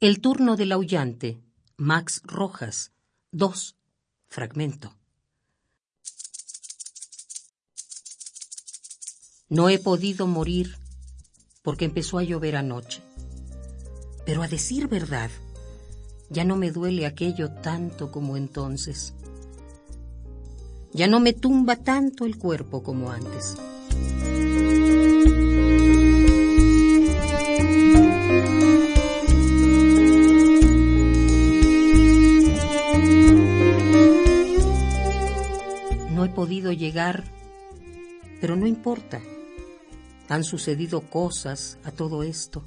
El 0.00 0.20
turno 0.20 0.54
del 0.54 0.70
aullante, 0.70 1.40
Max 1.76 2.22
Rojas, 2.22 2.92
2, 3.32 3.74
fragmento. 4.28 4.94
No 9.48 9.68
he 9.68 9.80
podido 9.80 10.28
morir 10.28 10.78
porque 11.62 11.84
empezó 11.84 12.18
a 12.18 12.22
llover 12.22 12.54
anoche. 12.54 13.02
Pero 14.24 14.42
a 14.42 14.46
decir 14.46 14.86
verdad, 14.86 15.32
ya 16.30 16.44
no 16.44 16.54
me 16.54 16.70
duele 16.70 17.04
aquello 17.04 17.50
tanto 17.50 18.12
como 18.12 18.36
entonces. 18.36 19.14
Ya 20.92 21.08
no 21.08 21.18
me 21.18 21.32
tumba 21.32 21.74
tanto 21.74 22.24
el 22.24 22.38
cuerpo 22.38 22.84
como 22.84 23.10
antes. 23.10 23.56
Llegar, 36.72 37.24
pero 38.40 38.56
no 38.56 38.66
importa. 38.66 39.20
Han 40.28 40.44
sucedido 40.44 41.00
cosas 41.02 41.78
a 41.84 41.90
todo 41.90 42.22
esto. 42.22 42.64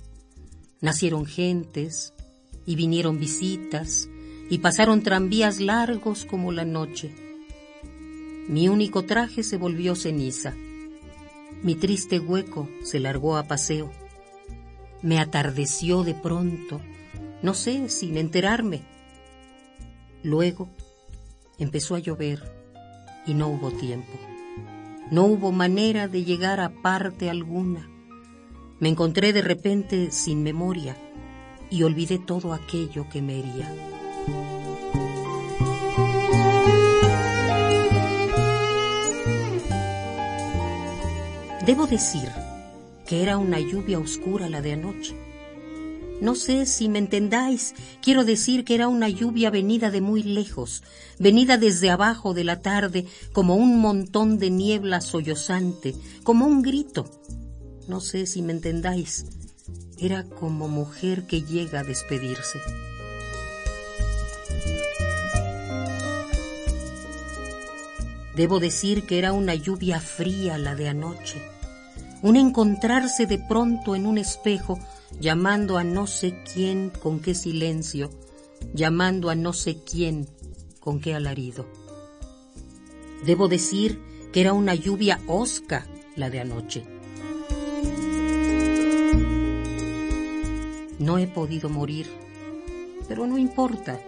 Nacieron 0.82 1.26
gentes 1.26 2.14
y 2.66 2.76
vinieron 2.76 3.20
visitas 3.20 4.10
y 4.50 4.58
pasaron 4.58 5.04
tranvías 5.04 5.60
largos 5.60 6.26
como 6.26 6.52
la 6.52 6.66
noche. 6.66 7.14
Mi 8.48 8.68
único 8.68 9.04
traje 9.04 9.44
se 9.44 9.58
volvió 9.58 9.96
ceniza. 9.96 10.54
Mi 11.62 11.76
triste 11.76 12.20
hueco 12.20 12.68
se 12.84 12.99
largó 12.99 13.38
a 13.38 13.44
paseo. 13.44 13.91
Me 15.02 15.20
atardeció 15.20 16.04
de 16.04 16.16
pronto, 16.16 16.82
no 17.41 17.54
sé, 17.54 17.90
sin 17.90 18.18
enterarme. 18.18 18.82
Luego 20.24 20.70
empezó 21.60 21.96
a 21.96 21.99
llover 21.99 22.60
y 23.26 23.34
no 23.34 23.48
hubo 23.48 23.72
tiempo. 23.72 24.12
No 25.10 25.26
hubo 25.26 25.52
manera 25.52 26.08
de 26.08 26.24
llegar 26.24 26.60
a 26.60 26.70
parte 26.70 27.30
alguna. 27.30 27.90
Me 28.80 28.90
encontré 28.90 29.34
de 29.34 29.41
repente 29.41 30.12
sin 30.12 30.44
memoria 30.44 30.96
y 31.70 31.84
olvidé 31.84 32.18
todo 32.20 32.54
aquello 32.54 33.08
que 33.10 33.22
me 33.22 33.40
hería. 33.40 33.76
Debo 41.66 41.85
decir 41.85 42.28
que 43.06 43.22
era 43.22 43.38
una 43.38 43.60
lluvia 43.60 44.00
oscura 44.00 44.50
la 44.50 44.62
de 44.62 44.74
anoche. 44.74 45.30
No 46.22 46.36
sé 46.36 46.68
si 46.68 46.88
me 46.88 47.00
entendáis, 47.00 47.74
quiero 48.00 48.24
decir 48.24 48.64
que 48.64 48.76
era 48.76 48.88
una 48.88 49.10
lluvia 49.10 49.50
venida 49.50 49.90
de 49.90 50.02
muy 50.02 50.22
lejos, 50.22 50.84
venida 51.18 51.58
desde 51.58 51.90
abajo 51.90 52.36
de 52.36 52.44
la 52.44 52.62
tarde 52.62 53.08
como 53.34 53.55
un 53.55 53.80
montón 53.80 54.38
de 54.38 54.52
niebla 54.52 55.02
sollozante, 55.02 55.96
como 56.22 56.46
un 56.46 56.62
grito. 56.62 57.10
No 57.88 58.02
sé 58.02 58.28
si 58.28 58.44
me 58.44 58.54
entendáis, 58.54 59.26
era 59.98 60.24
como 60.24 60.68
mujer 60.68 61.26
que 61.26 61.41
llega 61.41 61.80
a 61.80 61.84
despedirse. 61.84 62.60
Debo 68.35 68.59
decir 68.59 69.08
que 69.08 69.18
era 69.18 69.34
una 69.34 69.56
lluvia 69.56 70.00
fría 70.00 70.59
la 70.59 70.75
de 70.75 70.88
anoche, 70.88 71.41
un 72.22 72.35
encontrarse 72.35 73.25
de 73.25 73.40
pronto 73.40 73.96
en 73.96 74.06
un 74.06 74.19
espejo 74.19 74.78
llamando 75.19 75.78
a 75.78 75.84
no 75.84 76.07
sé 76.07 76.41
quién 76.53 76.90
con 76.90 77.19
qué 77.19 77.35
silencio, 77.35 78.09
llamando 78.73 79.29
a 79.29 79.35
no 79.35 79.53
sé 79.53 79.84
quién 79.84 80.28
con 80.79 81.00
qué 81.00 81.13
alarido. 81.13 81.66
Debo 83.25 83.47
decir 83.47 84.00
que 84.31 84.41
era 84.41 84.53
una 84.53 84.73
lluvia 84.75 85.19
osca 85.27 85.85
la 86.16 86.29
de 86.29 86.39
anoche. 86.39 86.83
No 91.00 91.17
he 91.17 91.27
podido 91.27 91.69
morir, 91.69 92.07
pero 93.07 93.25
no 93.27 93.38
importa. 93.38 94.00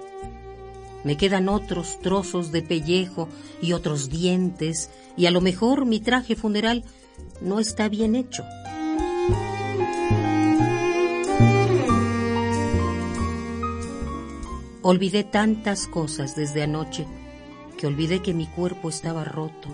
Me 1.03 1.17
quedan 1.17 1.49
otros 1.49 1.99
trozos 1.99 2.51
de 2.51 2.61
pellejo 2.61 3.27
y 3.61 3.73
otros 3.73 4.09
dientes, 4.09 4.89
y 5.17 5.25
a 5.25 5.31
lo 5.31 5.41
mejor 5.41 5.85
mi 5.85 5.99
traje 5.99 6.35
funeral 6.35 6.83
no 7.41 7.59
está 7.59 7.89
bien 7.89 8.15
hecho. 8.15 8.43
Olvidé 14.85 15.23
tantas 15.23 15.87
cosas 15.87 16.35
desde 16.35 16.61
anoche 16.61 17.07
que 17.77 17.87
olvidé 17.87 18.21
que 18.21 18.33
mi 18.33 18.47
cuerpo 18.47 18.89
estaba 18.89 19.23
roto 19.23 19.69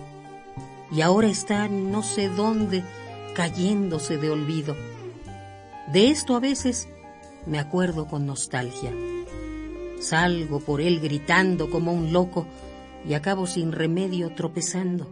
y 0.91 1.01
ahora 1.01 1.27
está 1.27 1.67
no 1.67 2.03
sé 2.03 2.29
dónde 2.29 2.83
cayéndose 3.33 4.19
de 4.19 4.29
olvido. 4.29 4.75
De 5.91 6.11
esto 6.11 6.35
a 6.35 6.39
veces 6.39 6.87
me 7.47 7.57
acuerdo 7.57 8.05
con 8.05 8.27
nostalgia. 8.27 8.93
Salgo 9.99 10.59
por 10.59 10.79
él 10.79 10.99
gritando 10.99 11.71
como 11.71 11.91
un 11.91 12.13
loco 12.13 12.45
y 13.03 13.15
acabo 13.15 13.47
sin 13.47 13.71
remedio 13.71 14.35
tropezando. 14.35 15.07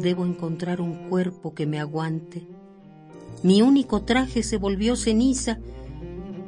Debo 0.00 0.24
encontrar 0.24 0.80
un 0.80 1.10
cuerpo 1.10 1.54
que 1.54 1.66
me 1.66 1.80
aguante. 1.80 2.46
Mi 3.42 3.60
único 3.60 4.04
traje 4.04 4.42
se 4.42 4.56
volvió 4.56 4.96
ceniza 4.96 5.58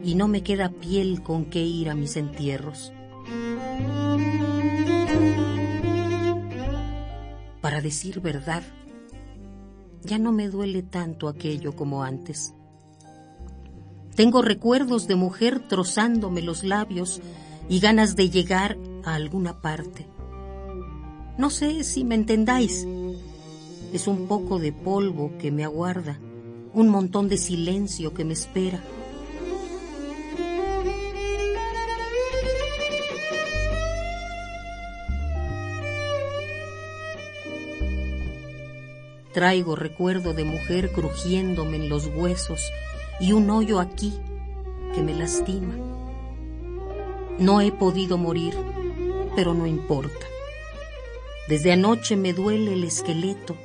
y 0.02 0.14
no 0.14 0.28
me 0.28 0.42
queda 0.42 0.70
piel 0.70 1.22
con 1.22 1.46
que 1.46 1.62
ir 1.62 1.90
a 1.90 1.94
mis 1.94 2.16
entierros. 2.16 2.92
Para 7.60 7.80
decir 7.80 8.20
verdad, 8.20 8.62
ya 10.02 10.18
no 10.18 10.32
me 10.32 10.48
duele 10.48 10.82
tanto 10.82 11.28
aquello 11.28 11.76
como 11.76 12.02
antes. 12.02 12.54
Tengo 14.14 14.42
recuerdos 14.42 15.06
de 15.06 15.14
mujer 15.14 15.68
trozándome 15.68 16.42
los 16.42 16.64
labios 16.64 17.20
y 17.68 17.80
ganas 17.80 18.16
de 18.16 18.30
llegar 18.30 18.78
a 19.04 19.14
alguna 19.14 19.60
parte. 19.60 20.06
No 21.38 21.50
sé 21.50 21.84
si 21.84 22.04
me 22.04 22.14
entendáis. 22.14 22.86
Es 23.92 24.06
un 24.06 24.26
poco 24.26 24.58
de 24.58 24.72
polvo 24.72 25.32
que 25.38 25.50
me 25.50 25.64
aguarda, 25.64 26.18
un 26.74 26.88
montón 26.88 27.28
de 27.28 27.36
silencio 27.36 28.14
que 28.14 28.24
me 28.24 28.32
espera 28.32 28.82
Traigo 39.32 39.76
recuerdo 39.76 40.34
de 40.34 40.44
mujer 40.44 40.90
crujiéndome 40.90 41.76
en 41.76 41.88
los 41.88 42.06
huesos 42.06 42.70
y 43.20 43.32
un 43.32 43.48
hoyo 43.50 43.78
aquí 43.78 44.18
que 44.94 45.02
me 45.02 45.14
lastima. 45.14 45.74
No 47.38 47.60
he 47.60 47.70
podido 47.70 48.18
morir, 48.18 48.54
pero 49.36 49.54
no 49.54 49.66
importa. 49.66 50.26
Desde 51.48 51.72
anoche 51.72 52.16
me 52.16 52.32
duele 52.32 52.74
el 52.74 52.84
esqueleto 52.84 53.56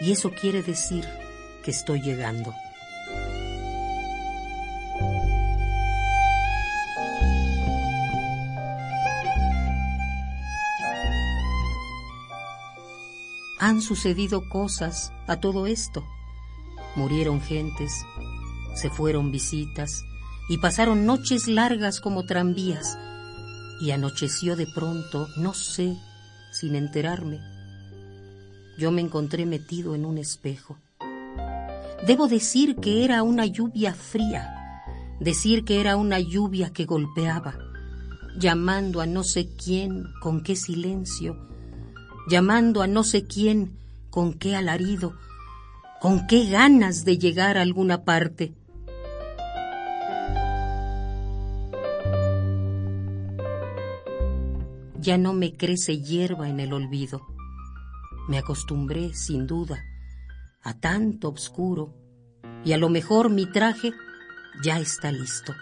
y 0.00 0.12
eso 0.12 0.30
quiere 0.30 0.62
decir 0.62 1.04
que 1.64 1.70
estoy 1.70 2.00
llegando. 2.00 2.54
Han 13.60 13.82
sucedido 13.82 14.48
cosas 14.48 15.12
a 15.28 15.38
todo 15.38 15.66
esto. 15.66 16.02
Murieron 16.96 17.42
gentes, 17.42 17.92
se 18.74 18.88
fueron 18.88 19.30
visitas 19.30 20.02
y 20.48 20.58
pasaron 20.58 21.04
noches 21.04 21.46
largas 21.46 22.00
como 22.00 22.24
tranvías 22.24 22.98
y 23.82 23.90
anocheció 23.90 24.56
de 24.56 24.66
pronto, 24.66 25.28
no 25.36 25.52
sé, 25.52 25.94
sin 26.52 26.74
enterarme. 26.74 27.38
Yo 28.78 28.90
me 28.90 29.02
encontré 29.02 29.44
metido 29.44 29.94
en 29.94 30.06
un 30.06 30.16
espejo. 30.16 30.78
Debo 32.06 32.28
decir 32.28 32.76
que 32.76 33.04
era 33.04 33.22
una 33.22 33.44
lluvia 33.44 33.92
fría, 33.92 34.54
decir 35.20 35.64
que 35.64 35.82
era 35.82 35.96
una 35.96 36.18
lluvia 36.18 36.72
que 36.72 36.86
golpeaba, 36.86 37.58
llamando 38.38 39.02
a 39.02 39.06
no 39.06 39.22
sé 39.22 39.50
quién, 39.54 40.04
con 40.22 40.42
qué 40.42 40.56
silencio, 40.56 41.49
llamando 42.30 42.80
a 42.80 42.86
no 42.86 43.02
sé 43.02 43.24
quién, 43.24 43.76
con 44.08 44.34
qué 44.34 44.54
alarido, 44.54 45.16
con 46.00 46.28
qué 46.28 46.48
ganas 46.48 47.04
de 47.04 47.18
llegar 47.18 47.58
a 47.58 47.62
alguna 47.62 48.04
parte. 48.04 48.54
Ya 55.00 55.18
no 55.18 55.32
me 55.32 55.56
crece 55.56 56.00
hierba 56.00 56.48
en 56.48 56.60
el 56.60 56.72
olvido. 56.72 57.26
Me 58.28 58.38
acostumbré, 58.38 59.12
sin 59.12 59.48
duda, 59.48 59.82
a 60.62 60.74
tanto 60.74 61.26
obscuro 61.28 61.92
y 62.64 62.74
a 62.74 62.78
lo 62.78 62.90
mejor 62.90 63.28
mi 63.28 63.46
traje 63.46 63.92
ya 64.62 64.78
está 64.78 65.10
listo. 65.10 65.52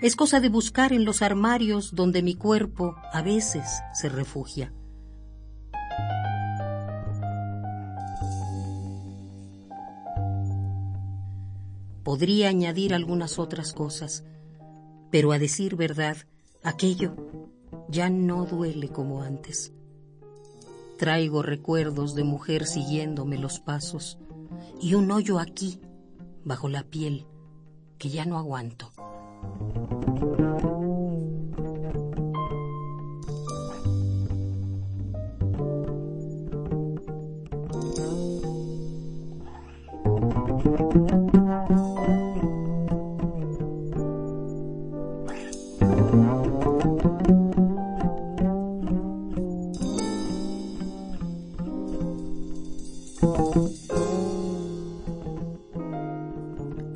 Es 0.00 0.16
cosa 0.16 0.40
de 0.40 0.48
buscar 0.48 0.94
en 0.94 1.04
los 1.04 1.20
armarios 1.20 1.94
donde 1.94 2.22
mi 2.22 2.34
cuerpo 2.34 2.96
a 3.12 3.20
veces 3.20 3.82
se 3.92 4.08
refugia. 4.08 4.72
Podría 12.06 12.50
añadir 12.50 12.94
algunas 12.94 13.40
otras 13.40 13.72
cosas, 13.72 14.22
pero 15.10 15.32
a 15.32 15.40
decir 15.40 15.74
verdad, 15.74 16.16
aquello 16.62 17.16
ya 17.88 18.10
no 18.10 18.44
duele 18.44 18.90
como 18.90 19.22
antes. 19.22 19.72
Traigo 20.98 21.42
recuerdos 21.42 22.14
de 22.14 22.22
mujer 22.22 22.64
siguiéndome 22.64 23.38
los 23.38 23.58
pasos 23.58 24.18
y 24.80 24.94
un 24.94 25.10
hoyo 25.10 25.40
aquí, 25.40 25.80
bajo 26.44 26.68
la 26.68 26.84
piel, 26.84 27.26
que 27.98 28.08
ya 28.08 28.24
no 28.24 28.38
aguanto. 28.38 28.92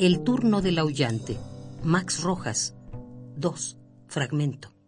El 0.01 0.25
turno 0.25 0.63
del 0.63 0.79
aullante. 0.79 1.37
Max 1.85 2.23
Rojas. 2.23 2.75
2. 3.37 3.77
Fragmento. 4.09 4.80